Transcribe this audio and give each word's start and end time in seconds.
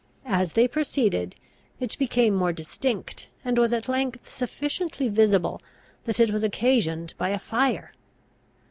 As 0.25 0.53
they 0.53 0.67
proceeded, 0.67 1.35
it 1.79 1.95
became 1.99 2.33
more 2.33 2.51
distinct, 2.51 3.27
and 3.45 3.55
it 3.59 3.61
was 3.61 3.71
at 3.71 3.87
length 3.87 4.27
sufficiently 4.27 5.09
visible 5.09 5.61
that 6.05 6.19
it 6.19 6.31
was 6.31 6.43
occasioned 6.43 7.13
by 7.19 7.29
a 7.29 7.37
fire. 7.37 7.93